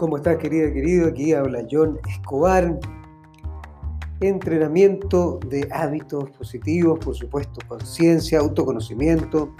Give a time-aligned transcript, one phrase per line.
[0.00, 1.08] ¿Cómo estás, querida, querido?
[1.08, 2.80] Aquí habla John Escobar.
[4.20, 9.54] Entrenamiento de hábitos positivos, por supuesto, conciencia, autoconocimiento,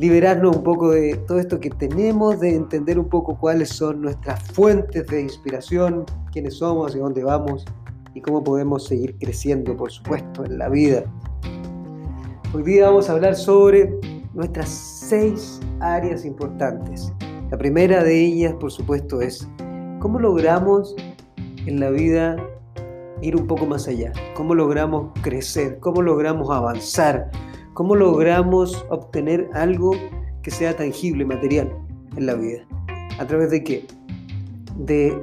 [0.00, 4.42] liberarnos un poco de todo esto que tenemos, de entender un poco cuáles son nuestras
[4.42, 7.64] fuentes de inspiración, quiénes somos, hacia dónde vamos
[8.12, 11.04] y cómo podemos seguir creciendo, por supuesto, en la vida.
[12.52, 14.00] Hoy día vamos a hablar sobre
[14.34, 17.12] nuestras seis áreas importantes.
[17.54, 19.48] La primera de ellas, por supuesto, es
[20.00, 20.96] cómo logramos
[21.66, 22.36] en la vida
[23.22, 27.30] ir un poco más allá, cómo logramos crecer, cómo logramos avanzar,
[27.72, 29.92] cómo logramos obtener algo
[30.42, 31.72] que sea tangible, material
[32.16, 32.66] en la vida.
[33.20, 33.86] ¿A través de qué?
[34.76, 35.16] De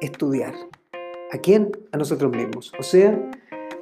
[0.00, 0.54] estudiar.
[1.30, 1.72] ¿A quién?
[1.92, 2.72] A nosotros mismos.
[2.78, 3.22] O sea,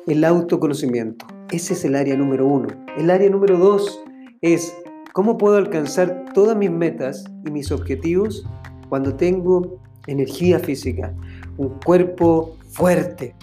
[0.09, 1.29] el autoconocimiento.
[1.53, 2.71] Ese es el área número uno.
[2.97, 4.03] El área número dos
[4.41, 4.77] es
[5.19, 8.47] cómo puedo alcanzar todas mis metas y mis objetivos
[8.89, 11.13] cuando tengo energía física,
[11.57, 13.35] un cuerpo fuerte.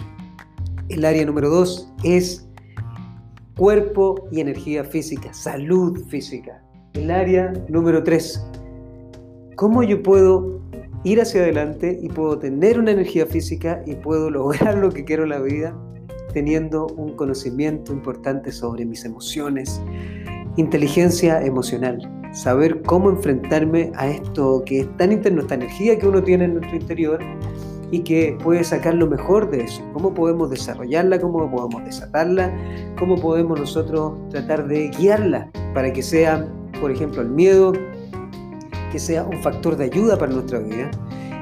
[0.88, 2.48] El área número dos es
[3.58, 6.62] cuerpo y energía física, salud física.
[6.94, 8.42] El área número tres,
[9.56, 10.62] cómo yo puedo
[11.04, 15.24] ir hacia adelante y puedo tener una energía física y puedo lograr lo que quiero
[15.24, 15.76] en la vida
[16.32, 19.80] teniendo un conocimiento importante sobre mis emociones,
[20.56, 21.98] inteligencia emocional,
[22.32, 26.54] saber cómo enfrentarme a esto que es tan interno, esta energía que uno tiene en
[26.54, 27.20] nuestro interior
[27.90, 32.52] y que puede sacar lo mejor de eso, cómo podemos desarrollarla, cómo podemos desatarla,
[32.98, 36.48] cómo podemos nosotros tratar de guiarla para que sea,
[36.80, 37.72] por ejemplo, el miedo,
[38.90, 40.90] que sea un factor de ayuda para nuestra vida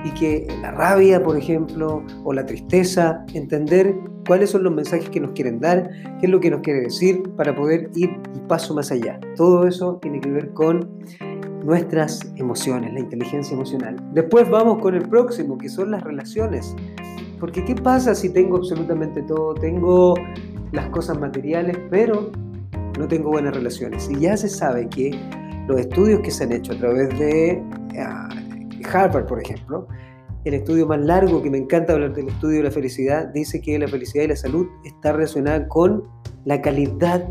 [0.04, 3.94] y que la rabia, por ejemplo, o la tristeza, entender
[4.26, 7.22] cuáles son los mensajes que nos quieren dar, qué es lo que nos quiere decir
[7.36, 9.18] para poder ir un paso más allá.
[9.36, 10.88] Todo eso tiene que ver con
[11.64, 13.96] nuestras emociones, la inteligencia emocional.
[14.12, 16.76] Después vamos con el próximo, que son las relaciones.
[17.40, 19.54] Porque ¿qué pasa si tengo absolutamente todo?
[19.54, 20.14] Tengo
[20.72, 22.30] las cosas materiales, pero
[22.98, 24.08] no tengo buenas relaciones.
[24.10, 25.18] Y ya se sabe que
[25.66, 27.62] los estudios que se han hecho a través de
[27.98, 28.23] ah,
[28.94, 29.88] Harvard, por ejemplo,
[30.44, 33.78] el estudio más largo que me encanta hablar del estudio de la felicidad, dice que
[33.78, 36.04] la felicidad y la salud está relacionada con
[36.44, 37.26] la calidad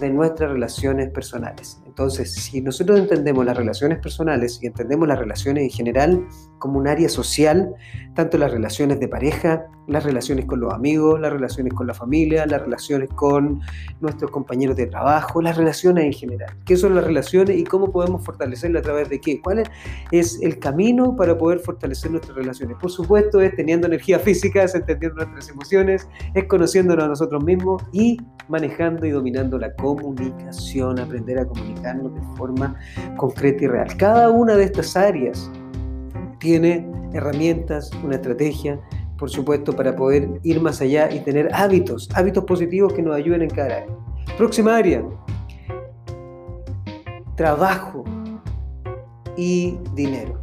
[0.00, 1.80] de nuestras relaciones personales.
[1.98, 6.28] Entonces, si nosotros entendemos las relaciones personales y entendemos las relaciones en general
[6.60, 7.74] como un área social,
[8.14, 12.46] tanto las relaciones de pareja, las relaciones con los amigos, las relaciones con la familia,
[12.46, 13.60] las relaciones con
[14.00, 16.54] nuestros compañeros de trabajo, las relaciones en general.
[16.64, 19.40] ¿Qué son las relaciones y cómo podemos fortalecerlas a través de qué?
[19.40, 19.64] ¿Cuál
[20.12, 22.76] es el camino para poder fortalecer nuestras relaciones?
[22.80, 27.82] Por supuesto, es teniendo energía física, es entendiendo nuestras emociones, es conociéndonos a nosotros mismos
[27.92, 31.46] y manejando y dominando la comunicación, aprender a
[31.94, 32.76] de forma
[33.16, 33.96] concreta y real.
[33.96, 35.50] Cada una de estas áreas
[36.38, 38.80] tiene herramientas, una estrategia,
[39.18, 43.42] por supuesto, para poder ir más allá y tener hábitos, hábitos positivos que nos ayuden
[43.42, 43.96] en cada área.
[44.36, 45.02] Próxima área,
[47.34, 48.04] trabajo
[49.36, 50.40] y dinero,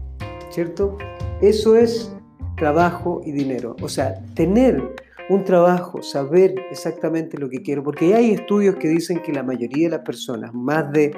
[0.49, 0.97] ¿cierto?
[1.41, 2.13] Eso es
[2.57, 3.75] trabajo y dinero.
[3.81, 4.81] O sea, tener
[5.29, 9.87] un trabajo, saber exactamente lo que quiero, porque hay estudios que dicen que la mayoría
[9.87, 11.15] de las personas, más de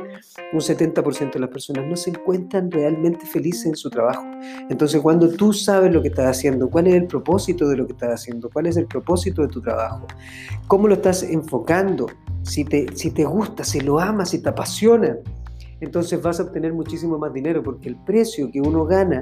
[0.53, 4.25] un 70% de las personas, no se encuentran realmente felices en su trabajo.
[4.69, 7.93] Entonces, cuando tú sabes lo que estás haciendo, cuál es el propósito de lo que
[7.93, 10.07] estás haciendo, cuál es el propósito de tu trabajo,
[10.67, 12.07] cómo lo estás enfocando,
[12.43, 15.17] si te, si te gusta, si lo amas, si te apasiona,
[15.79, 19.21] entonces vas a obtener muchísimo más dinero porque el precio que uno gana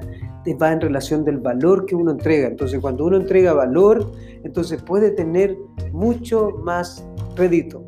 [0.61, 2.47] va en relación del valor que uno entrega.
[2.47, 4.11] Entonces cuando uno entrega valor,
[4.43, 5.57] entonces puede tener
[5.91, 7.05] mucho más
[7.35, 7.84] rédito.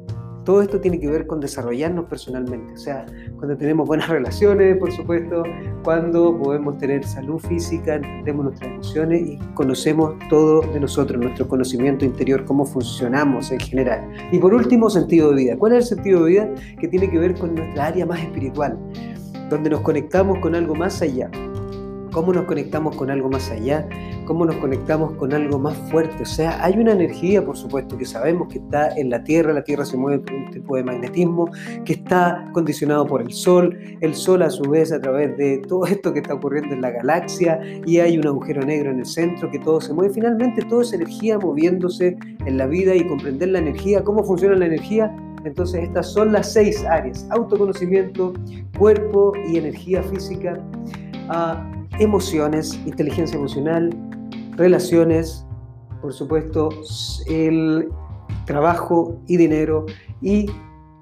[0.47, 4.93] Todo esto tiene que ver con desarrollarnos personalmente, o sea, cuando tenemos buenas relaciones, por
[4.93, 5.43] supuesto,
[5.83, 12.05] cuando podemos tener salud física, entendemos nuestras emociones y conocemos todo de nosotros, nuestro conocimiento
[12.05, 14.09] interior, cómo funcionamos en general.
[14.31, 15.57] Y por último, sentido de vida.
[15.57, 16.49] ¿Cuál es el sentido de vida?
[16.79, 18.77] Que tiene que ver con nuestra área más espiritual,
[19.49, 21.29] donde nos conectamos con algo más allá
[22.17, 23.87] cómo nos conectamos con algo más allá,
[24.25, 26.23] cómo nos conectamos con algo más fuerte.
[26.23, 29.63] O sea, hay una energía, por supuesto, que sabemos que está en la Tierra, la
[29.63, 31.47] Tierra se mueve por un tipo de magnetismo,
[31.85, 35.85] que está condicionado por el Sol, el Sol a su vez a través de todo
[35.85, 39.51] esto que está ocurriendo en la galaxia, y hay un agujero negro en el centro,
[39.51, 40.11] que todo se mueve.
[40.11, 42.17] Finalmente, todo es energía moviéndose
[42.47, 46.51] en la vida y comprender la energía, cómo funciona la energía entonces estas son las
[46.51, 48.33] seis áreas, autoconocimiento,
[48.77, 50.59] cuerpo y energía física.
[51.29, 51.63] Ah,
[51.99, 53.89] emociones, inteligencia emocional,
[54.55, 55.45] relaciones,
[56.01, 56.69] por supuesto,
[57.27, 57.89] el
[58.45, 59.85] trabajo y dinero
[60.21, 60.49] y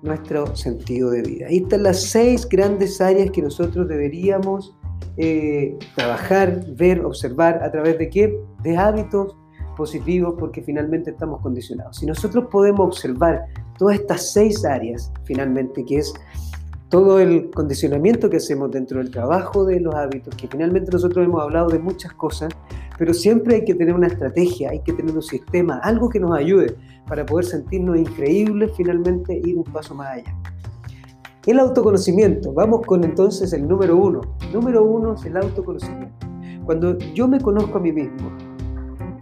[0.02, 1.48] nuestro sentido de vida.
[1.48, 4.76] Ahí están las seis grandes áreas que nosotros deberíamos
[5.18, 8.40] eh, trabajar, ver, observar a través de qué?
[8.64, 9.36] De hábitos
[9.76, 11.98] positivos porque finalmente estamos condicionados.
[11.98, 13.46] Si nosotros podemos observar
[13.78, 16.14] todas estas seis áreas, finalmente, que es
[16.90, 21.42] todo el condicionamiento que hacemos dentro del trabajo de los hábitos, que finalmente nosotros hemos
[21.42, 22.54] hablado de muchas cosas,
[22.98, 26.38] pero siempre hay que tener una estrategia, hay que tener un sistema, algo que nos
[26.38, 26.76] ayude
[27.08, 30.36] para poder sentirnos increíbles finalmente e ir un paso más allá.
[31.46, 34.22] El autoconocimiento, vamos con entonces el número uno.
[34.52, 36.26] Número uno es el autoconocimiento.
[36.66, 38.32] Cuando yo me conozco a mí mismo,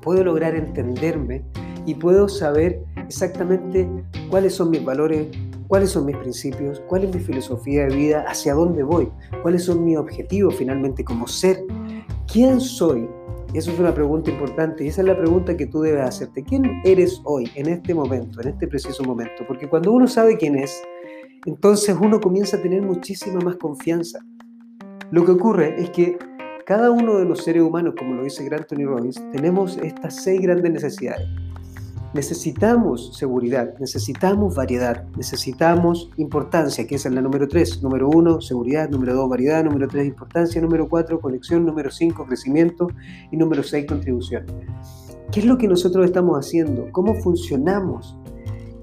[0.01, 1.44] puedo lograr entenderme
[1.86, 3.89] y puedo saber exactamente
[4.30, 5.27] cuáles son mis valores,
[5.74, 9.10] cuáles son mis principios, cuál es mi filosofía de vida, hacia dónde voy,
[9.42, 11.66] cuáles son mis objetivos finalmente como ser,
[12.31, 13.10] quién soy.
[13.56, 16.44] Eso es una pregunta importante y esa es la pregunta que tú debes hacerte.
[16.44, 19.46] ¿Quién eres hoy, en este momento, en este preciso momento?
[19.48, 20.80] Porque cuando uno sabe quién es,
[21.48, 24.19] entonces uno comienza a tener muchísima más confianza.
[25.10, 26.19] Lo que ocurre es que
[26.68, 30.40] cada uno de los seres humanos, como lo dice Grant Tony Robbins, tenemos estas seis
[30.40, 31.28] grandes necesidades.
[32.13, 37.81] Necesitamos seguridad, necesitamos variedad, necesitamos importancia, que es la número tres.
[37.81, 38.88] Número uno, seguridad.
[38.88, 39.63] Número dos, variedad.
[39.63, 40.62] Número tres, importancia.
[40.62, 41.65] Número cuatro, conexión.
[41.65, 42.88] Número cinco, crecimiento.
[43.31, 44.45] Y número seis, contribución.
[45.31, 46.88] ¿Qué es lo que nosotros estamos haciendo?
[46.92, 48.16] ¿Cómo funcionamos?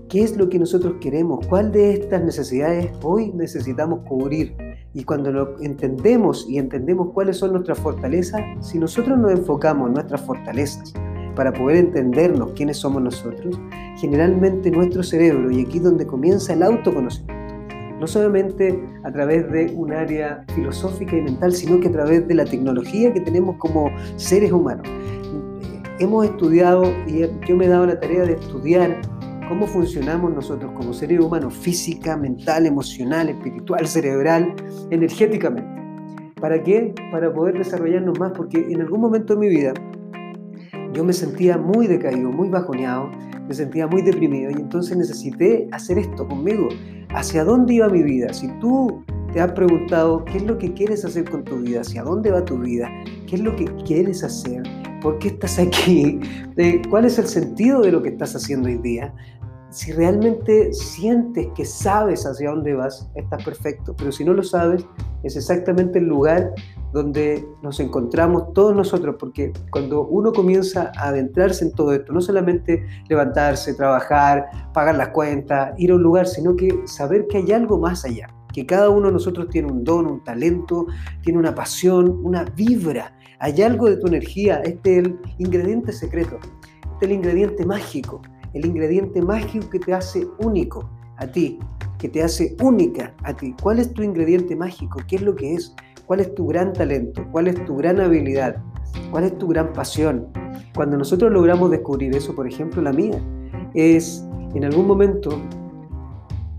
[0.08, 1.46] ¿Qué es lo que nosotros queremos?
[1.46, 4.56] ¿Cuál de estas necesidades hoy necesitamos cubrir?
[4.92, 9.94] Y cuando lo entendemos y entendemos cuáles son nuestras fortalezas, si nosotros nos enfocamos en
[9.94, 10.92] nuestras fortalezas
[11.40, 13.58] para poder entendernos quiénes somos nosotros,
[13.96, 17.34] generalmente nuestro cerebro, y aquí es donde comienza el autoconocimiento,
[17.98, 22.34] no solamente a través de un área filosófica y mental, sino que a través de
[22.34, 24.86] la tecnología que tenemos como seres humanos.
[25.98, 29.00] Hemos estudiado y yo me he dado la tarea de estudiar
[29.48, 34.54] cómo funcionamos nosotros como seres humanos, física, mental, emocional, espiritual, cerebral,
[34.90, 35.80] energéticamente.
[36.38, 36.94] ¿Para qué?
[37.10, 39.72] Para poder desarrollarnos más, porque en algún momento de mi vida
[40.92, 43.10] yo me sentía muy decaído, muy bajoneado,
[43.46, 46.68] me sentía muy deprimido y entonces necesité hacer esto conmigo.
[47.10, 48.32] ¿Hacia dónde iba mi vida?
[48.32, 52.02] Si tú te has preguntado qué es lo que quieres hacer con tu vida, hacia
[52.02, 52.88] dónde va tu vida,
[53.26, 54.62] qué es lo que quieres hacer,
[55.00, 56.20] por qué estás aquí,
[56.56, 59.14] eh, cuál es el sentido de lo que estás haciendo hoy día,
[59.70, 63.94] si realmente sientes que sabes hacia dónde vas, estás perfecto.
[63.96, 64.84] Pero si no lo sabes,
[65.22, 66.52] es exactamente el lugar
[66.92, 72.20] donde nos encontramos todos nosotros, porque cuando uno comienza a adentrarse en todo esto, no
[72.20, 77.52] solamente levantarse, trabajar, pagar las cuentas, ir a un lugar, sino que saber que hay
[77.52, 80.86] algo más allá, que cada uno de nosotros tiene un don, un talento,
[81.22, 86.38] tiene una pasión, una vibra, hay algo de tu energía, este es el ingrediente secreto,
[86.42, 88.20] este es el ingrediente mágico
[88.54, 91.58] el ingrediente mágico que te hace único a ti,
[91.98, 93.54] que te hace única a ti.
[93.62, 95.00] ¿Cuál es tu ingrediente mágico?
[95.06, 95.74] ¿Qué es lo que es?
[96.06, 97.24] ¿Cuál es tu gran talento?
[97.30, 98.56] ¿Cuál es tu gran habilidad?
[99.10, 100.28] ¿Cuál es tu gran pasión?
[100.74, 103.20] Cuando nosotros logramos descubrir eso, por ejemplo, la mía,
[103.74, 104.24] es
[104.54, 105.30] en algún momento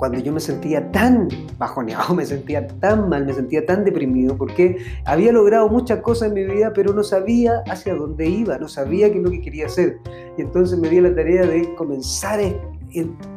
[0.02, 1.28] cuando yo me sentía tan
[1.60, 6.34] bajoneado, me sentía tan mal, me sentía tan deprimido, porque había logrado muchas cosas en
[6.34, 9.68] mi vida, pero no sabía hacia dónde iba, no sabía qué es lo que quería
[9.68, 10.00] hacer.
[10.40, 12.52] Y entonces me di la tarea de comenzar a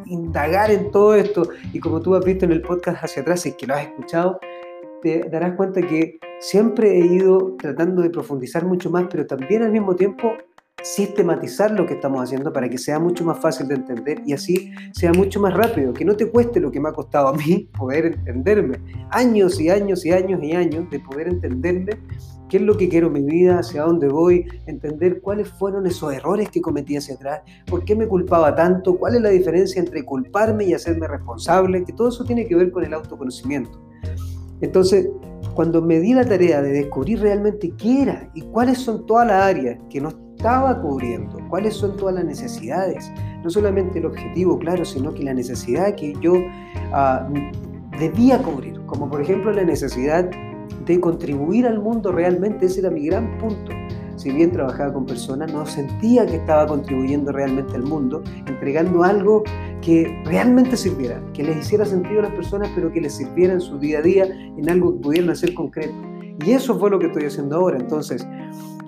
[0.07, 1.51] indagar en todo esto.
[1.75, 4.41] Y como tú has visto en el podcast hacia atrás, y que lo has escuchado,
[5.03, 9.71] te darás cuenta que siempre he ido tratando de profundizar mucho más, pero también al
[9.71, 10.33] mismo tiempo
[10.85, 14.71] sistematizar lo que estamos haciendo para que sea mucho más fácil de entender y así
[14.93, 17.71] sea mucho más rápido, que no te cueste lo que me ha costado a mí
[17.79, 18.79] poder entenderme.
[19.11, 21.93] Años y años y años y años de poder entenderme
[22.51, 26.13] qué es lo que quiero en mi vida, hacia dónde voy, entender cuáles fueron esos
[26.13, 30.05] errores que cometí hacia atrás, por qué me culpaba tanto, cuál es la diferencia entre
[30.05, 33.81] culparme y hacerme responsable, que todo eso tiene que ver con el autoconocimiento.
[34.65, 35.09] Entonces,
[35.55, 39.43] cuando me di la tarea de descubrir realmente qué era y cuáles son todas las
[39.43, 43.11] áreas que no estaba cubriendo, cuáles son todas las necesidades,
[43.43, 46.35] no solamente el objetivo, claro, sino que la necesidad que yo
[46.93, 47.29] ah,
[47.99, 50.31] debía cubrir, como por ejemplo la necesidad
[50.87, 53.71] de contribuir al mundo realmente, ese era mi gran punto.
[54.17, 59.43] Si bien trabajaba con personas, no sentía que estaba contribuyendo realmente al mundo, entregando algo
[59.83, 63.61] que realmente sirviera, que les hiciera sentido a las personas, pero que les sirviera en
[63.61, 65.95] su día a día, en algo que pudieran hacer concreto.
[66.45, 67.79] Y eso fue lo que estoy haciendo ahora.
[67.79, 68.27] Entonces,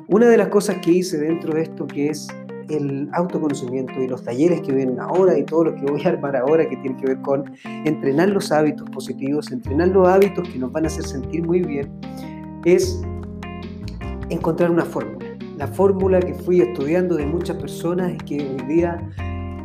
[0.09, 2.28] una de las cosas que hice dentro de esto, que es
[2.68, 6.37] el autoconocimiento y los talleres que vienen ahora y todo lo que voy a armar
[6.37, 10.73] ahora que tiene que ver con entrenar los hábitos positivos, entrenar los hábitos que nos
[10.73, 11.90] van a hacer sentir muy bien,
[12.64, 13.00] es
[14.30, 15.15] encontrar una fórmula.
[15.56, 19.08] La fórmula que fui estudiando de muchas personas es que hoy día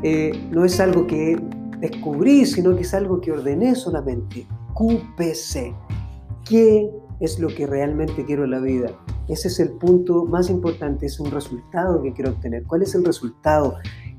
[0.03, 1.37] eh, no es algo que
[1.79, 4.47] descubrí, sino que es algo que ordené solamente.
[4.73, 5.75] QPC.
[6.47, 6.89] ¿Qué
[7.21, 8.89] es lo que realmente quiero en la vida.
[9.29, 12.63] Ese es el punto más importante, es un resultado que quiero obtener.
[12.63, 13.75] ¿Cuál es el resultado?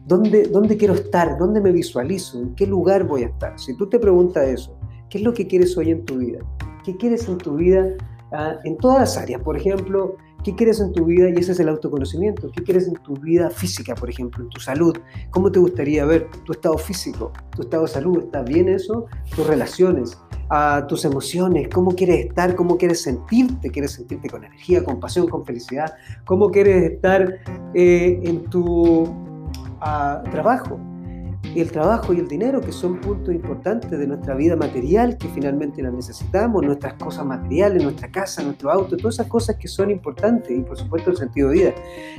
[0.06, 1.36] ¿Dónde, ¿Dónde quiero estar?
[1.36, 2.40] ¿Dónde me visualizo?
[2.40, 3.58] ¿En qué lugar voy a estar?
[3.58, 4.78] Si tú te preguntas eso,
[5.10, 6.38] ¿qué es lo que quieres hoy en tu vida?
[6.84, 7.88] ¿Qué quieres en tu vida
[8.32, 9.42] ah, en todas las áreas?
[9.42, 11.30] Por ejemplo, ¿Qué quieres en tu vida?
[11.30, 12.50] Y ese es el autoconocimiento.
[12.50, 14.96] ¿Qué quieres en tu vida física, por ejemplo, en tu salud?
[15.30, 18.24] ¿Cómo te gustaría ver tu estado físico, tu estado de salud?
[18.24, 19.06] ¿Está bien eso?
[19.36, 20.18] Tus relaciones,
[20.50, 25.28] a tus emociones, cómo quieres estar, cómo quieres sentirte, quieres sentirte con energía, con pasión,
[25.28, 25.94] con felicidad,
[26.24, 27.38] cómo quieres estar
[27.74, 29.04] eh, en tu
[29.80, 30.78] ah, trabajo,
[31.54, 35.82] el trabajo y el dinero, que son puntos importantes de nuestra vida material, que finalmente
[35.82, 40.50] las necesitamos, nuestras cosas materiales, nuestra casa, nuestro auto, todas esas cosas que son importantes,
[40.56, 41.74] y por supuesto el sentido de vida,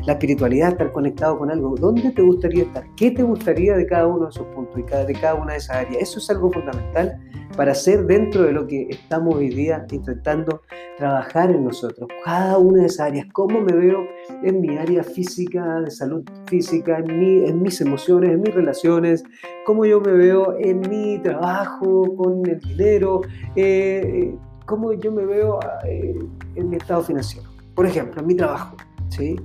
[0.05, 1.75] la espiritualidad, estar conectado con algo.
[1.75, 2.85] ¿Dónde te gustaría estar?
[2.95, 5.77] ¿Qué te gustaría de cada uno de esos puntos y de cada una de esas
[5.77, 6.01] áreas?
[6.01, 7.19] Eso es algo fundamental
[7.55, 10.61] para ser dentro de lo que estamos hoy día intentando
[10.97, 12.07] trabajar en nosotros.
[12.23, 14.05] Cada una de esas áreas, cómo me veo
[14.43, 19.23] en mi área física, de salud física, en, mi, en mis emociones, en mis relaciones,
[19.65, 23.21] cómo yo me veo en mi trabajo, con el dinero,
[23.55, 26.15] eh, cómo yo me veo eh,
[26.55, 27.47] en mi estado financiero.
[27.75, 28.77] Por ejemplo, en mi trabajo.
[29.09, 29.35] ¿sí?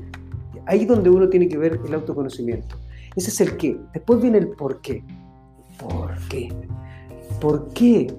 [0.66, 2.76] Ahí donde uno tiene que ver el autoconocimiento.
[3.16, 3.78] Ese es el qué.
[3.92, 5.02] Después viene el por qué.
[5.78, 6.50] ¿Por qué?
[7.40, 8.12] ¿Por qué?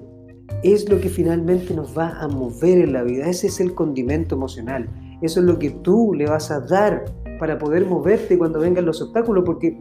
[0.62, 3.28] Es lo que finalmente nos va a mover en la vida.
[3.28, 4.88] Ese es el condimento emocional.
[5.22, 7.04] Eso es lo que tú le vas a dar
[7.38, 9.78] para poder moverte cuando vengan los obstáculos, porque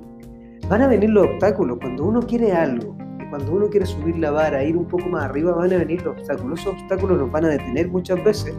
[0.69, 1.77] van a venir los obstáculos.
[1.81, 2.97] Cuando uno quiere algo,
[3.29, 6.17] cuando uno quiere subir la vara, ir un poco más arriba, van a venir los
[6.17, 6.59] obstáculos.
[6.59, 8.53] Esos obstáculos nos van a detener muchas veces,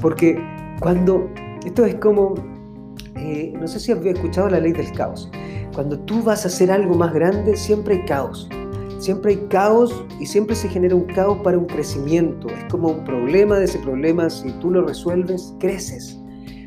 [0.00, 0.38] porque
[0.80, 1.30] cuando,
[1.64, 2.34] esto es como,
[3.16, 5.30] eh, no sé si había escuchado la ley del caos.
[5.74, 8.48] Cuando tú vas a hacer algo más grande, siempre hay caos.
[9.00, 12.48] Siempre hay caos y siempre se genera un caos para un crecimiento.
[12.48, 16.20] Es como un problema de ese problema, si tú lo resuelves, creces.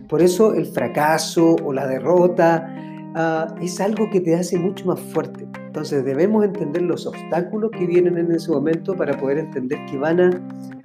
[0.10, 2.68] Por eso el fracaso o la derrota
[3.14, 5.48] ah, es algo que te hace mucho más fuerte.
[5.68, 10.20] Entonces debemos entender los obstáculos que vienen en ese momento para poder entender que van
[10.20, 10.32] a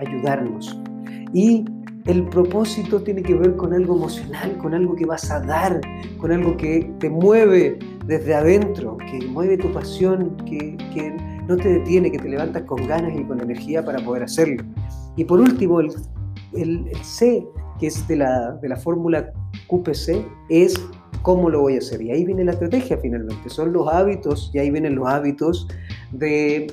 [0.00, 0.78] ayudarnos.
[1.32, 1.64] Y
[2.04, 5.80] el propósito tiene que ver con algo emocional, con algo que vas a dar,
[6.18, 11.16] con algo que te mueve desde adentro, que mueve tu pasión, que, que
[11.48, 14.62] no te detiene, que te levantas con ganas y con energía para poder hacerlo.
[15.16, 15.90] Y por último, el,
[16.52, 17.44] el, C,
[17.80, 19.32] que es de la, de la fórmula
[19.66, 20.74] QPC, es
[21.22, 22.02] cómo lo voy a hacer.
[22.02, 25.66] Y ahí viene la estrategia finalmente, son los hábitos, y ahí vienen los hábitos
[26.12, 26.72] de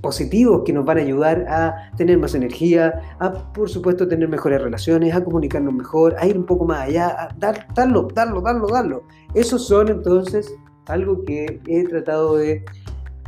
[0.00, 4.60] positivos que nos van a ayudar a tener más energía, a por supuesto tener mejores
[4.60, 8.68] relaciones, a comunicarnos mejor, a ir un poco más allá, a dar, darlo, darlo, darlo,
[8.68, 9.02] darlo.
[9.34, 10.54] Esos son entonces
[10.86, 12.62] algo que he tratado de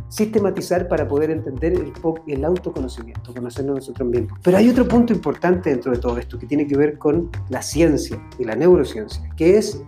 [0.09, 1.93] sistematizar para poder entender el,
[2.27, 4.39] el autoconocimiento, conocernos nosotros mismos.
[4.43, 7.63] Pero hay otro punto importante dentro de todo esto que tiene que ver con la
[7.63, 9.83] ciencia y la neurociencia, que es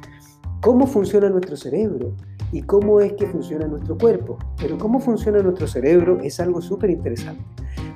[0.61, 2.13] cómo funciona nuestro cerebro
[2.51, 4.39] y cómo es que funciona nuestro cuerpo.
[4.59, 7.43] Pero cómo funciona nuestro cerebro es algo súper interesante,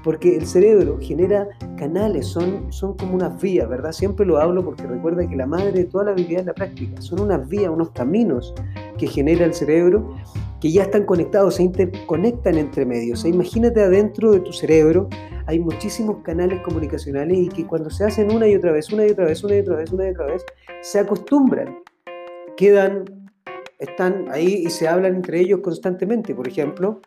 [0.05, 3.93] porque el cerebro genera canales, son, son como unas vías, ¿verdad?
[3.93, 7.01] Siempre lo hablo porque recuerda que la madre de toda la habilidad es la práctica,
[7.01, 8.55] son unas vías, unos caminos
[8.99, 10.15] que genera el cerebro
[10.63, 13.25] que ya están conectados, se interconectan entre medios.
[13.25, 15.09] imagínate adentro de tu cerebro
[15.47, 19.11] hay muchísimos canales comunicacionales y que cuando se hacen una y otra vez, una y
[19.11, 20.45] otra vez, una y otra vez, una y otra vez,
[20.81, 21.79] se acostumbran,
[22.57, 23.05] quedan,
[23.81, 26.33] están ahí y se hablan entre ellos constantemente.
[26.33, 27.01] Por ejemplo,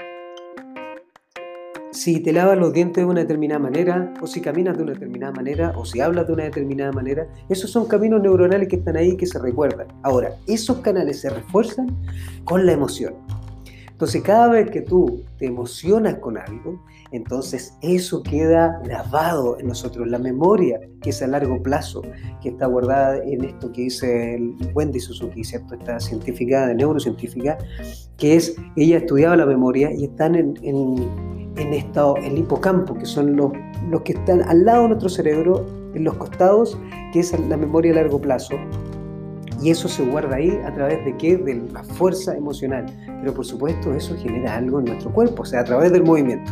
[1.91, 5.31] si te lavas los dientes de una determinada manera, o si caminas de una determinada
[5.31, 9.11] manera, o si hablas de una determinada manera, esos son caminos neuronales que están ahí
[9.11, 9.87] y que se recuerdan.
[10.03, 11.87] Ahora, esos canales se refuerzan
[12.43, 13.15] con la emoción.
[13.95, 16.83] Entonces, cada vez que tú te emocionas con algo,
[17.13, 22.01] entonces eso queda grabado en nosotros, la memoria, que es a largo plazo,
[22.41, 25.75] que está guardada en esto que dice el Wendy Suzuki, ¿cierto?
[25.75, 27.57] esta científica, neurocientífica,
[28.17, 33.05] que es, ella estudiaba la memoria y están en, en, en esto, el hipocampo, que
[33.05, 33.53] son los,
[33.89, 36.77] los que están al lado de nuestro cerebro, en los costados,
[37.13, 38.55] que es la memoria a largo plazo,
[39.61, 41.37] y eso se guarda ahí a través de qué?
[41.37, 42.85] De la fuerza emocional.
[43.21, 46.51] Pero por supuesto eso genera algo en nuestro cuerpo, o sea, a través del movimiento.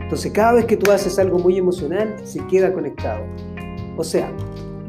[0.00, 3.22] Entonces cada vez que tú haces algo muy emocional, se queda conectado.
[3.96, 4.30] O sea,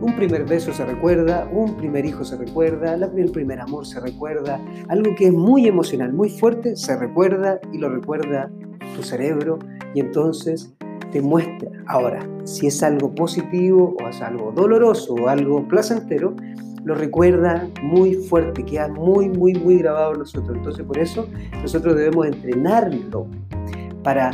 [0.02, 4.60] un primer beso se recuerda, un primer hijo se recuerda, el primer amor se recuerda,
[4.88, 8.50] algo que es muy emocional, muy fuerte, se recuerda y lo recuerda
[8.96, 9.60] tu cerebro
[9.94, 10.74] y entonces
[11.12, 11.70] te muestra.
[11.86, 16.36] Ahora, si es algo positivo o es algo doloroso o algo placentero,
[16.84, 20.58] lo recuerda muy fuerte, queda muy, muy, muy grabado en nosotros.
[20.58, 21.28] Entonces por eso
[21.62, 23.28] nosotros debemos entrenarlo
[24.04, 24.32] para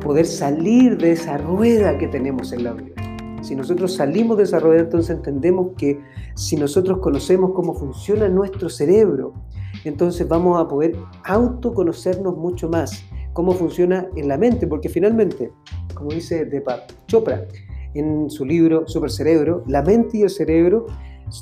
[0.00, 2.94] poder salir de esa rueda que tenemos en la vida.
[3.42, 6.00] Si nosotros salimos de esa rueda, entonces entendemos que
[6.34, 9.32] si nosotros conocemos cómo funciona nuestro cerebro,
[9.84, 10.94] entonces vamos a poder
[11.24, 15.52] autoconocernos mucho más, cómo funciona en la mente, porque finalmente,
[15.94, 17.46] como dice Deepak Chopra
[17.94, 20.86] en su libro Super Cerebro, la mente y el cerebro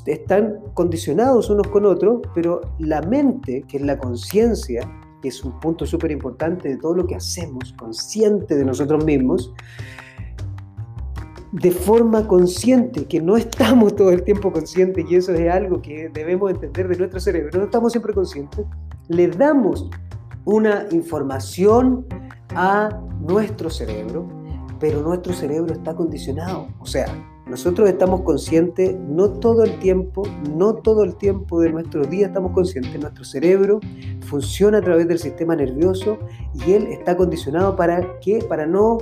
[0.05, 4.89] están condicionados unos con otros, pero la mente, que es la conciencia,
[5.21, 9.53] que es un punto súper importante de todo lo que hacemos, consciente de nosotros mismos,
[11.51, 16.09] de forma consciente, que no estamos todo el tiempo conscientes, y eso es algo que
[16.13, 18.65] debemos entender de nuestro cerebro, no estamos siempre conscientes,
[19.07, 19.89] le damos
[20.45, 22.05] una información
[22.55, 24.27] a nuestro cerebro,
[24.79, 27.07] pero nuestro cerebro está condicionado, o sea,
[27.49, 30.23] nosotros estamos conscientes, no todo el tiempo,
[30.55, 32.99] no todo el tiempo de nuestro día estamos conscientes.
[32.99, 33.79] Nuestro cerebro
[34.21, 36.19] funciona a través del sistema nervioso
[36.53, 38.39] y él está condicionado para qué?
[38.47, 38.99] Para no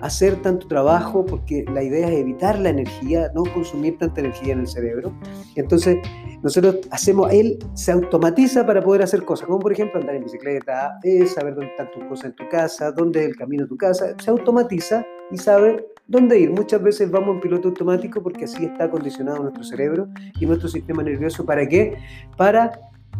[0.00, 4.60] hacer tanto trabajo, porque la idea es evitar la energía, no consumir tanta energía en
[4.60, 5.12] el cerebro.
[5.56, 5.96] Entonces,
[6.42, 10.98] nosotros hacemos, él se automatiza para poder hacer cosas, como por ejemplo andar en bicicleta,
[11.34, 14.14] saber dónde están tus cosas en tu casa, dónde es el camino de tu casa,
[14.22, 16.50] se automatiza y sabe dónde ir.
[16.50, 20.08] Muchas veces vamos en piloto automático porque así está acondicionado nuestro cerebro
[20.40, 21.44] y nuestro sistema nervioso.
[21.44, 21.96] ¿Para qué?
[22.36, 22.72] Para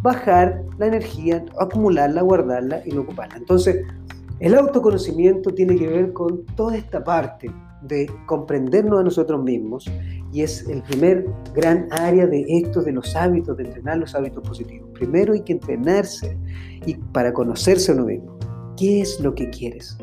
[0.03, 3.37] bajar la energía, acumularla, guardarla y no ocuparla.
[3.37, 3.85] Entonces,
[4.41, 7.51] el autoconocimiento tiene que ver con toda esta parte
[7.83, 9.89] de comprendernos a nosotros mismos
[10.33, 14.47] y es el primer gran área de esto de los hábitos, de entrenar los hábitos
[14.47, 14.89] positivos.
[14.95, 16.37] Primero hay que entrenarse
[16.87, 18.39] y para conocerse a uno mismo.
[18.77, 19.97] ¿Qué es lo que quieres?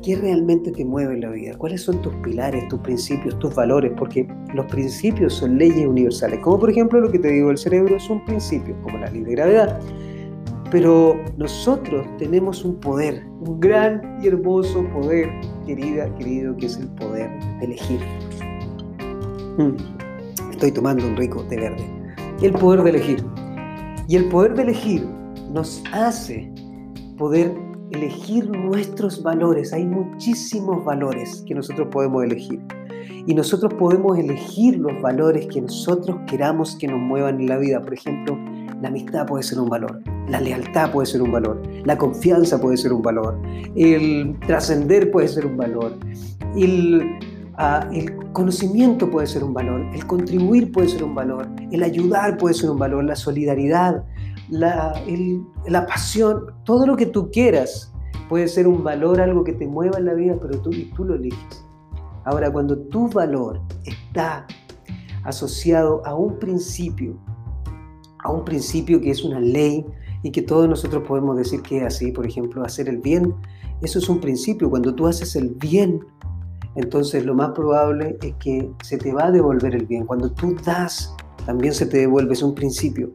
[0.00, 1.56] ¿Qué realmente te mueve en la vida?
[1.56, 3.92] ¿Cuáles son tus pilares, tus principios, tus valores?
[3.96, 6.40] Porque los principios son leyes universales.
[6.40, 9.22] Como por ejemplo lo que te digo, el cerebro es un principio, como la ley
[9.22, 9.80] de gravedad.
[10.72, 15.30] Pero nosotros tenemos un poder, un gran y hermoso poder,
[15.66, 17.30] querida, querido, que es el poder
[17.60, 18.00] de elegir.
[19.58, 19.76] Mm.
[20.50, 21.84] Estoy tomando un rico té verde.
[22.40, 23.24] El poder de elegir.
[24.08, 25.06] Y el poder de elegir
[25.52, 26.50] nos hace
[27.18, 27.52] poder
[27.92, 29.72] elegir nuestros valores.
[29.72, 32.60] Hay muchísimos valores que nosotros podemos elegir.
[33.26, 37.80] Y nosotros podemos elegir los valores que nosotros queramos que nos muevan en la vida.
[37.80, 38.36] Por ejemplo,
[38.82, 42.76] la amistad puede ser un valor, la lealtad puede ser un valor, la confianza puede
[42.76, 43.40] ser un valor,
[43.76, 45.96] el trascender puede ser un valor,
[46.56, 47.16] el,
[47.54, 47.88] ah,
[48.32, 52.70] conocimiento puede ser un valor, el contribuir puede ser un valor, el ayudar puede ser
[52.70, 54.04] un valor, la solidaridad,
[54.52, 54.92] la,
[55.66, 57.90] la pasión, todo lo que tú quieras
[58.28, 61.04] puede ser un valor, algo que te mueva en la vida, pero tú, y tú
[61.04, 61.64] lo eliges.
[62.24, 64.46] Ahora, cuando tu valor está
[65.24, 67.16] asociado a un principio,
[68.22, 69.86] a un principio que es una ley
[70.22, 73.34] y que todos nosotros podemos decir que es así, por ejemplo, hacer el bien,
[73.80, 74.68] eso es un principio.
[74.68, 76.04] Cuando tú haces el bien,
[76.74, 80.04] entonces lo más probable es que se te va a devolver el bien.
[80.04, 81.14] Cuando tú das
[81.46, 83.12] también se te devuelve, es un principio.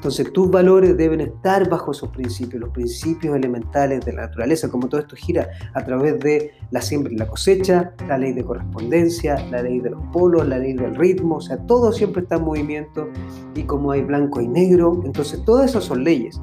[0.00, 4.88] Entonces tus valores deben estar bajo esos principios, los principios elementales de la naturaleza, como
[4.88, 9.36] todo esto gira a través de la siembra y la cosecha, la ley de correspondencia,
[9.50, 12.44] la ley de los polos, la ley del ritmo, o sea, todo siempre está en
[12.44, 13.10] movimiento
[13.54, 16.40] y como hay blanco y negro, entonces todas esas son leyes.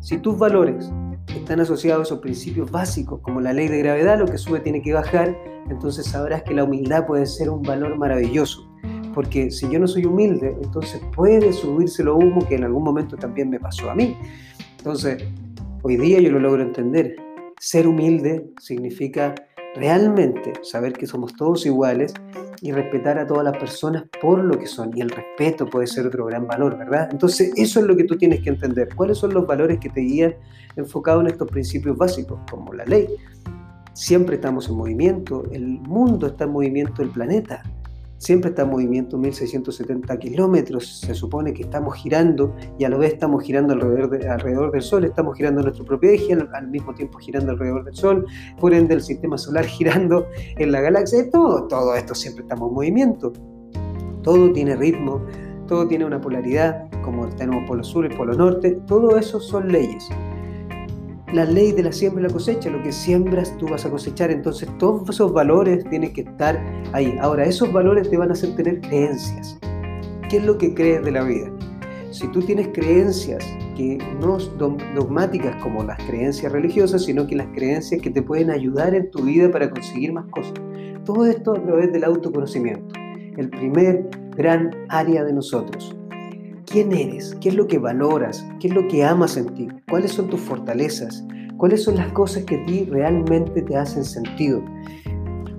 [0.00, 0.90] Si tus valores
[1.36, 4.80] están asociados a esos principios básicos, como la ley de gravedad, lo que sube tiene
[4.80, 5.36] que bajar,
[5.68, 8.66] entonces sabrás que la humildad puede ser un valor maravilloso
[9.16, 13.16] porque si yo no soy humilde, entonces puede subirse lo humo que en algún momento
[13.16, 14.14] también me pasó a mí.
[14.76, 15.24] Entonces,
[15.80, 17.16] hoy día yo lo logro entender.
[17.58, 19.34] Ser humilde significa
[19.74, 22.12] realmente saber que somos todos iguales
[22.60, 24.94] y respetar a todas las personas por lo que son.
[24.94, 27.08] Y el respeto puede ser otro gran valor, ¿verdad?
[27.10, 28.90] Entonces, eso es lo que tú tienes que entender.
[28.94, 30.34] ¿Cuáles son los valores que te guían
[30.76, 33.08] enfocados en estos principios básicos, como la ley?
[33.94, 37.62] Siempre estamos en movimiento, el mundo está en movimiento, el planeta
[38.18, 43.14] siempre está en movimiento 1670 kilómetros, se supone que estamos girando y a la vez
[43.14, 47.52] estamos girando alrededor, alrededor del Sol, estamos girando nuestro propio eje, al, mismo tiempo girando
[47.52, 48.26] alrededor del Sol,
[48.58, 50.26] por ende el sistema solar girando
[50.56, 53.32] en la galaxia, todo, todo esto siempre estamos en movimiento,
[54.22, 55.24] todo tiene ritmo,
[55.66, 60.08] todo tiene una polaridad, como tenemos polo sur y polo norte, todo eso son leyes
[61.32, 64.30] la ley de la siembra y la cosecha, lo que siembras tú vas a cosechar,
[64.30, 66.62] entonces todos esos valores tienen que estar
[66.92, 67.16] ahí.
[67.20, 69.58] Ahora, esos valores te van a hacer tener creencias.
[70.28, 71.50] ¿Qué es lo que crees de la vida?
[72.10, 73.44] Si tú tienes creencias
[73.76, 78.50] que no son dogmáticas como las creencias religiosas, sino que las creencias que te pueden
[78.50, 80.54] ayudar en tu vida para conseguir más cosas.
[81.04, 82.94] Todo esto a través del autoconocimiento,
[83.36, 85.94] el primer gran área de nosotros
[86.66, 90.12] quién eres, qué es lo que valoras, qué es lo que amas en ti, cuáles
[90.12, 91.24] son tus fortalezas,
[91.56, 94.62] cuáles son las cosas que a ti realmente te hacen sentido,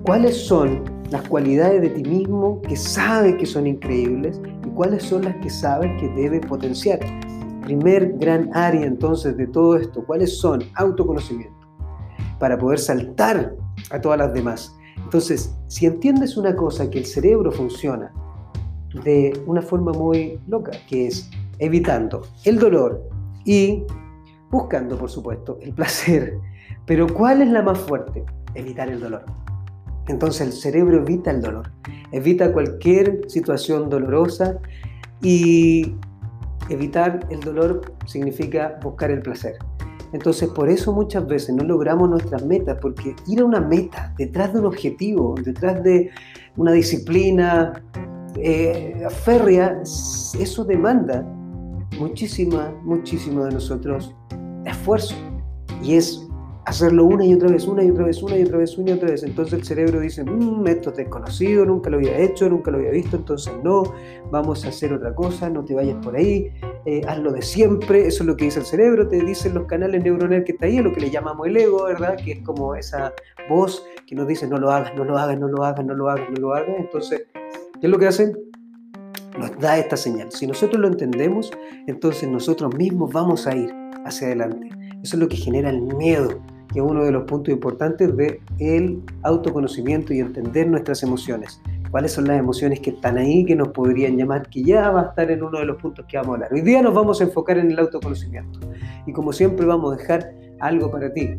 [0.04, 5.24] cuáles son las cualidades de ti mismo que sabes que son increíbles y cuáles son
[5.24, 7.00] las que sabes que debe potenciar.
[7.64, 10.62] Primer gran área entonces de todo esto, ¿cuáles son?
[10.76, 11.68] Autoconocimiento,
[12.40, 13.56] para poder saltar
[13.92, 14.76] a todas las demás.
[14.98, 18.12] Entonces, si entiendes una cosa, que el cerebro funciona
[19.04, 21.30] de una forma muy loca, que es
[21.60, 23.08] evitando el dolor
[23.46, 23.84] y
[24.52, 26.38] buscando, por supuesto, el placer.
[26.86, 28.24] Pero ¿cuál es la más fuerte?
[28.56, 29.26] Evitar el dolor.
[30.08, 31.70] Entonces el cerebro evita el dolor,
[32.12, 34.58] evita cualquier situación dolorosa
[35.22, 35.96] y
[36.70, 39.58] evitar el dolor significa buscar el placer.
[40.14, 44.54] Entonces por eso muchas veces no logramos nuestras metas, porque ir a una meta, detrás
[44.54, 46.10] de un objetivo, detrás de
[46.56, 47.84] una disciplina
[48.42, 51.24] eh, férrea, eso demanda
[51.98, 54.14] muchísima, muchísimo de nosotros
[54.66, 55.16] esfuerzo.
[55.82, 56.28] Y es
[56.68, 58.94] hacerlo una y otra vez, una y otra vez, una y otra vez, una y
[58.94, 59.24] otra vez.
[59.24, 62.92] Entonces el cerebro dice, mmm, esto es desconocido, nunca lo había hecho, nunca lo había
[62.92, 63.84] visto, entonces no,
[64.32, 66.52] vamos a hacer otra cosa, no te vayas por ahí,
[66.86, 70.04] eh, hazlo de siempre, eso es lo que dice el cerebro, te dicen los canales
[70.04, 72.18] neuronales que está ahí, lo que le llamamos el ego, ¿verdad?
[72.18, 73.14] Que es como esa
[73.50, 76.10] voz que nos dice, no lo hagas, no lo hagas, no lo hagas, no lo
[76.10, 76.76] hagas, no lo hagas.
[76.78, 77.28] Entonces,
[77.80, 78.38] ¿qué es lo que hacen?
[79.38, 80.32] Nos da esta señal.
[80.32, 81.52] Si nosotros lo entendemos,
[81.88, 83.74] entonces nosotros mismos vamos a ir
[84.06, 84.70] hacia adelante.
[85.04, 86.42] Eso es lo que genera el miedo
[86.74, 91.62] que es uno de los puntos importantes de el autoconocimiento y entender nuestras emociones.
[91.92, 95.06] ¿Cuáles son las emociones que están ahí, que nos podrían llamar, que ya va a
[95.06, 96.54] estar en uno de los puntos que vamos a hablar?
[96.54, 98.60] Hoy día nos vamos a enfocar en el autoconocimiento
[99.06, 101.36] y como siempre vamos a dejar algo para ti.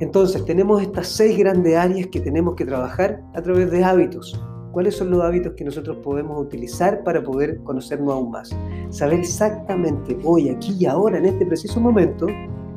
[0.00, 4.38] Entonces tenemos estas seis grandes áreas que tenemos que trabajar a través de hábitos.
[4.74, 8.50] ¿Cuáles son los hábitos que nosotros podemos utilizar para poder conocernos aún más?
[8.90, 12.26] Saber exactamente hoy, aquí y ahora, en este preciso momento,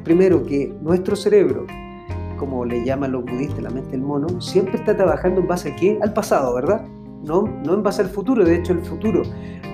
[0.03, 1.65] primero que nuestro cerebro,
[2.37, 5.75] como le llaman los budistas, la mente del mono, siempre está trabajando en base a
[5.75, 5.97] qué?
[6.03, 6.85] Al pasado, ¿verdad?
[7.23, 9.23] No, no en base al futuro, de hecho el futuro,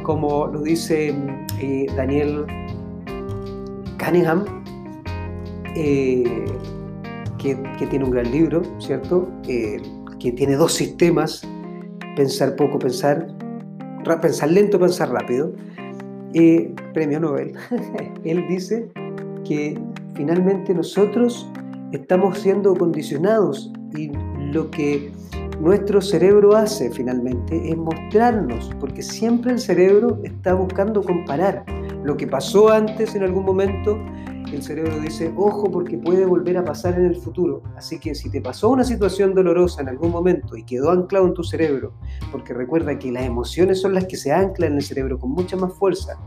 [0.03, 1.13] como lo dice
[1.59, 2.45] eh, Daniel
[4.01, 4.45] Cunningham,
[5.75, 6.45] eh,
[7.37, 7.57] que,
[7.89, 9.27] tiene un gran libro, ¿cierto?
[9.43, 11.45] que tiene dos sistemas,
[12.15, 13.27] pensar poco, pensar,
[14.21, 15.53] pensar lento, pensar rápido,
[16.33, 17.53] eh, premio Nobel.
[18.23, 18.89] Él dice
[19.45, 19.79] que
[20.15, 21.47] finalmente nosotros
[21.91, 24.11] estamos siendo condicionados y
[24.51, 25.11] lo que
[25.59, 31.63] nuestro cerebro hace finalmente es mostrarnos, porque siempre el cerebro está buscando comparar
[32.03, 33.97] lo que pasó antes en algún momento.
[34.53, 37.63] El cerebro dice, ojo, porque puede volver a pasar en el futuro.
[37.75, 41.33] Así que si te pasó una situación dolorosa en algún momento y quedó anclado en
[41.33, 41.93] tu cerebro,
[42.31, 45.57] porque recuerda que las emociones son las que se anclan en el cerebro con mucha
[45.57, 46.19] más fuerza,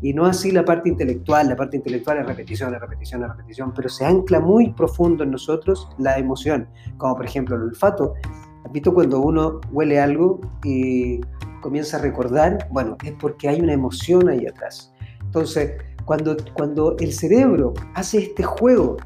[0.00, 1.48] y no así la parte intelectual.
[1.48, 5.30] La parte intelectual es repetición, es repetición, es repetición, pero se ancla muy profundo en
[5.30, 6.66] nosotros la emoción,
[6.96, 8.14] como por ejemplo el olfato.
[8.64, 11.20] ¿Has visto cuando uno huele algo y
[11.60, 12.66] comienza a recordar?
[12.70, 14.92] Bueno, es porque hay una emoción ahí atrás.
[15.22, 15.72] Entonces,
[16.04, 18.96] cuando, cuando el cerebro hace este juego,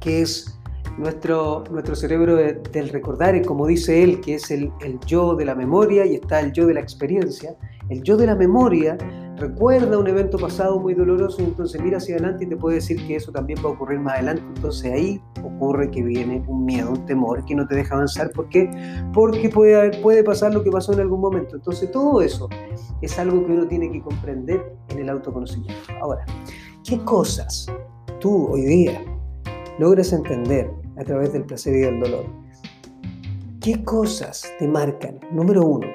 [0.00, 0.53] que es
[0.98, 5.54] nuestro, nuestro cerebro del recordar, como dice él, que es el, el yo de la
[5.54, 7.56] memoria y está el yo de la experiencia,
[7.88, 8.96] el yo de la memoria
[9.36, 13.04] recuerda un evento pasado muy doloroso y entonces mira hacia adelante y te puede decir
[13.06, 14.42] que eso también va a ocurrir más adelante.
[14.56, 18.30] Entonces ahí ocurre que viene un miedo, un temor que no te deja avanzar.
[18.30, 18.70] ¿Por qué?
[19.12, 21.56] Porque puede, puede pasar lo que pasó en algún momento.
[21.56, 22.48] Entonces todo eso
[23.02, 25.92] es algo que uno tiene que comprender en el autoconocimiento.
[26.00, 26.24] Ahora,
[26.84, 27.66] ¿qué cosas
[28.20, 29.02] tú hoy día
[29.78, 32.26] logras entender a través del placer y del dolor?
[33.60, 35.20] ¿Qué cosas te marcan?
[35.32, 35.86] Número uno,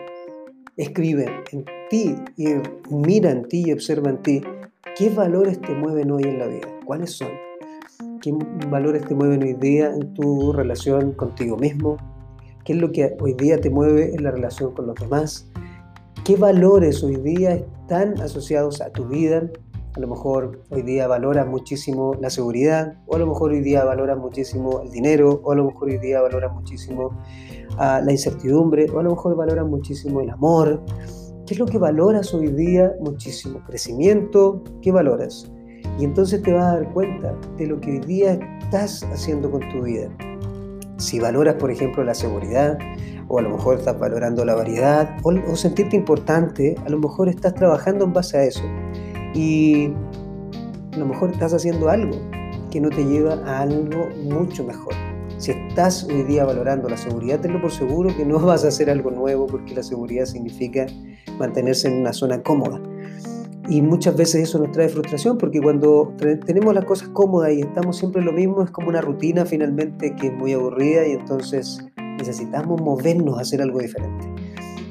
[0.78, 2.48] escribe en ti y
[2.90, 4.42] mira en ti y observa en ti
[4.98, 7.30] qué valores te mueven hoy en la vida, cuáles son,
[8.22, 8.34] qué
[8.70, 11.98] valores te mueven hoy día en tu relación contigo mismo,
[12.66, 15.50] qué es lo que hoy día te mueve en la relación con los demás,
[16.24, 19.50] qué valores hoy día están asociados a tu vida.
[19.93, 23.84] A lo mejor hoy día valoras muchísimo la seguridad, o a lo mejor hoy día
[23.84, 27.19] valoras muchísimo el dinero, o a lo mejor hoy día valoras muchísimo
[27.78, 30.84] ah, la incertidumbre, o a lo mejor valoras muchísimo el amor,
[31.49, 33.63] ¿Qué es lo que valoras hoy día muchísimo?
[33.65, 35.52] Crecimiento, ¿qué valoras?
[35.97, 39.67] Y entonces te vas a dar cuenta de lo que hoy día estás haciendo con
[39.71, 40.15] tu vida.
[40.97, 42.78] Si valoras, por ejemplo, la seguridad,
[43.30, 47.30] o a lo mejor estás valorando la variedad, o, o sentirte importante, a lo mejor
[47.30, 48.62] estás trabajando en base a eso.
[49.34, 49.92] Y
[50.94, 52.18] a lo mejor estás haciendo algo
[52.72, 54.94] que no te lleva a algo mucho mejor.
[55.38, 58.89] Si estás hoy día valorando la seguridad, tenlo por seguro que no vas a hacer
[58.89, 60.86] algo nuevo porque la seguridad significa
[61.38, 62.82] mantenerse en una zona cómoda.
[63.70, 66.13] Y muchas veces eso nos trae frustración porque cuando
[66.46, 70.28] tenemos las cosas cómodas y estamos siempre lo mismo, es como una rutina finalmente que
[70.28, 71.86] es muy aburrida y entonces
[72.18, 74.28] necesitamos movernos a hacer algo diferente.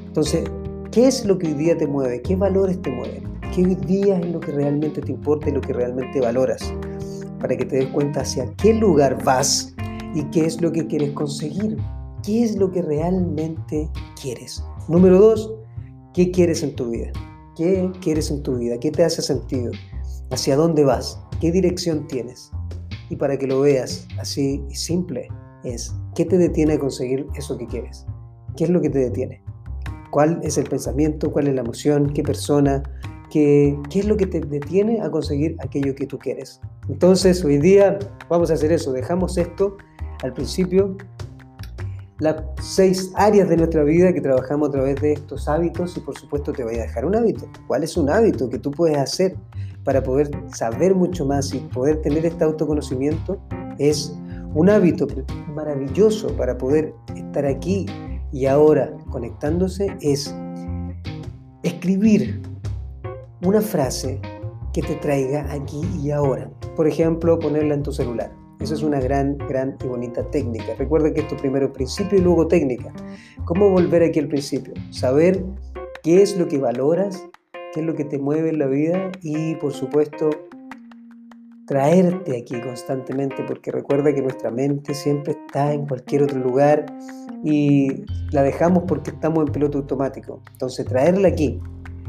[0.07, 0.45] Entonces,
[0.93, 2.23] ¿qué es lo que hoy día te mueve?
[2.23, 3.28] ¿Qué valores te mueven?
[3.59, 6.73] ¿Qué hoy día es lo que realmente te importa y lo que realmente valoras?
[7.41, 9.75] Para que te des cuenta hacia qué lugar vas
[10.15, 11.77] y qué es lo que quieres conseguir.
[12.23, 13.91] ¿Qué es lo que realmente
[14.23, 14.63] quieres?
[14.87, 15.53] Número dos,
[16.15, 17.11] ¿qué quieres en tu vida?
[17.57, 18.79] ¿Qué quieres en tu vida?
[18.79, 19.73] ¿Qué te hace sentido?
[20.31, 21.21] ¿Hacia dónde vas?
[21.41, 22.53] ¿Qué dirección tienes?
[23.11, 25.27] Y para que lo veas así y simple,
[25.65, 28.07] es ¿qué te detiene a conseguir eso que quieres?
[28.57, 29.43] ¿Qué es lo que te detiene?
[30.13, 31.33] ¿Cuál es el pensamiento?
[31.33, 32.13] ¿Cuál es la emoción?
[32.13, 32.85] ¿Qué persona?
[33.31, 36.61] ¿Qué, ¿Qué es lo que te detiene a conseguir aquello que tú quieres?
[36.89, 38.93] Entonces, hoy día vamos a hacer eso.
[38.93, 39.77] Dejamos esto
[40.23, 40.97] al principio
[42.21, 46.19] las seis áreas de nuestra vida que trabajamos a través de estos hábitos y por
[46.19, 47.49] supuesto te voy a dejar un hábito.
[47.67, 49.37] ¿Cuál es un hábito que tú puedes hacer
[49.85, 53.41] para poder saber mucho más y poder tener este autoconocimiento?
[53.79, 54.17] Es
[54.55, 55.07] un hábito
[55.55, 57.87] maravilloso para poder estar aquí
[58.33, 60.35] y ahora conectándose es
[61.63, 62.43] escribir
[63.43, 64.21] una frase
[64.73, 66.51] que te traiga aquí y ahora.
[66.77, 68.33] Por ejemplo, ponerla en tu celular.
[68.61, 70.75] Esa es una gran, gran y bonita técnica.
[70.77, 72.93] Recuerda que esto primero principio y luego técnica.
[73.45, 74.75] ¿Cómo volver aquí al principio?
[74.91, 75.45] Saber
[76.03, 77.25] qué es lo que valoras,
[77.73, 80.31] qué es lo que te mueve en la vida y por supuesto
[81.67, 86.87] traerte aquí constantemente porque recuerda que nuestra mente siempre está en cualquier otro lugar
[87.45, 90.43] y la dejamos porque estamos en piloto automático.
[90.53, 91.61] Entonces traerla aquí.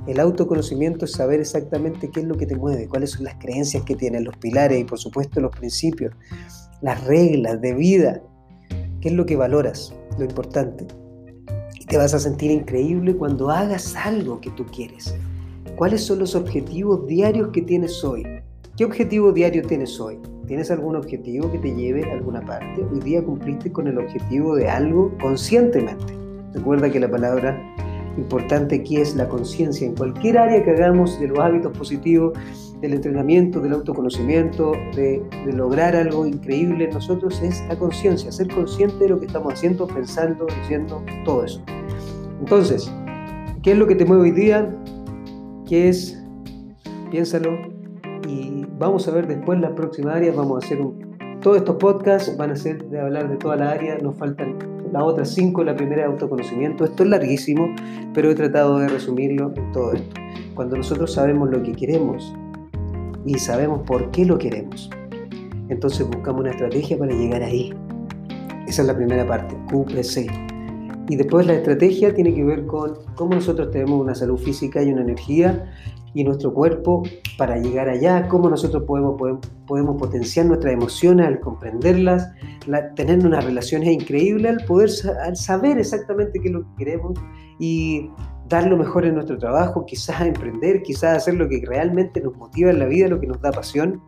[0.08, 3.84] El autoconocimiento es saber exactamente qué es lo que te mueve, cuáles son las creencias
[3.84, 6.14] que tienes, los pilares y por supuesto los principios,
[6.82, 8.22] las reglas de vida,
[9.02, 10.88] qué es lo que valoras, lo importante.
[11.80, 15.16] Y te vas a sentir increíble cuando hagas algo que tú quieres.
[15.76, 18.24] ¿Cuáles son los objetivos diarios que tienes hoy?
[18.76, 20.20] ¿Qué objetivo diario tienes hoy?
[20.48, 22.84] ¿Tienes algún objetivo que te lleve a alguna parte?
[22.92, 26.14] Hoy día cumpliste con el objetivo de algo conscientemente.
[26.54, 27.62] Recuerda que la palabra
[28.19, 29.88] importante aquí es la conciencia.
[29.88, 32.38] En cualquier área que hagamos de los hábitos positivos,
[32.82, 35.21] del entrenamiento, del autoconocimiento, de,
[35.53, 39.88] lograr algo increíble en nosotros, es la conciencia, ser consciente de lo que estamos haciendo,
[39.88, 41.62] pensando, diciendo, todo eso.
[42.39, 42.91] Entonces,
[43.63, 44.73] ¿qué es lo que te mueve hoy día?
[45.67, 46.21] ¿Qué es?
[47.12, 47.58] Piénsalo,
[48.27, 51.10] y vamos a ver después las próximas áreas, vamos a hacer un...
[51.41, 54.58] Todos estos podcasts van a ser de hablar de toda la área, nos faltan
[54.91, 57.73] las otras cinco, la primera de autoconocimiento, esto es larguísimo,
[58.13, 60.21] pero he tratado de resumirlo en todo esto.
[60.56, 62.34] Cuando nosotros sabemos lo que queremos
[63.25, 64.89] y sabemos por qué lo queremos,
[65.69, 67.73] entonces buscamos una estrategia para llegar ahí.
[68.67, 70.32] Esa es la primera parte, QPC.
[71.10, 74.91] Y después la estrategia tiene que ver con cómo nosotros tenemos una salud física y
[74.91, 75.71] una energía
[76.13, 77.04] y nuestro cuerpo
[77.38, 79.15] para llegar allá, cómo nosotros podemos,
[79.67, 82.32] podemos, potenciar nuestras emociones al comprenderlas,
[82.95, 84.89] tener unas relaciones increíbles, al poder
[85.24, 87.19] al saber exactamente qué es lo que queremos
[87.60, 88.10] y
[88.48, 92.72] dar lo mejor en nuestro trabajo, quizás emprender, quizás hacer lo que realmente nos motiva
[92.72, 94.02] en la vida, lo que nos da pasión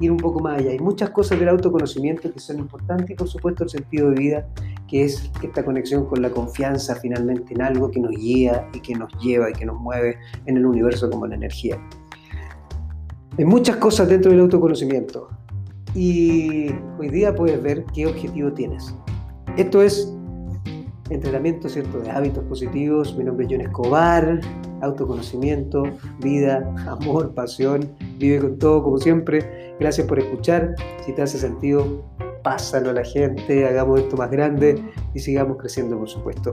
[0.00, 0.70] ir un poco más allá.
[0.70, 4.48] Hay muchas cosas del autoconocimiento que son importantes y por supuesto el sentido de vida,
[4.88, 8.94] que es esta conexión con la confianza finalmente en algo que nos guía y que
[8.94, 11.78] nos lleva y que nos mueve en el universo como la energía.
[13.38, 15.28] Hay muchas cosas dentro del autoconocimiento
[15.94, 18.94] y hoy día puedes ver qué objetivo tienes.
[19.56, 20.12] Esto es
[21.10, 21.98] entrenamiento ¿cierto?
[22.00, 23.16] de hábitos positivos.
[23.16, 24.40] Mi nombre es John Escobar,
[24.82, 25.84] autoconocimiento,
[26.20, 27.90] vida, amor, pasión.
[28.18, 29.74] Vive con todo como siempre.
[29.80, 30.74] Gracias por escuchar.
[31.04, 32.04] Si te hace sentido,
[32.46, 34.80] pásalo a la gente, hagamos esto más grande
[35.14, 36.52] y sigamos creciendo, por supuesto.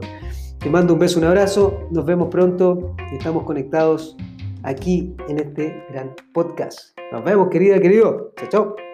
[0.58, 1.88] Te mando un beso, un abrazo.
[1.92, 2.96] Nos vemos pronto.
[3.12, 4.18] Estamos conectados
[4.64, 6.98] aquí en este gran podcast.
[7.12, 8.34] Nos vemos, querida, querido.
[8.38, 8.93] Chao, chao.